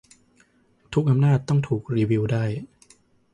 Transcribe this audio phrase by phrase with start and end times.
[0.93, 2.45] ทุกอำนาจต้องถูกรีวิวได้